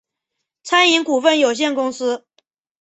[0.63, 2.25] 餐饮股份有限公司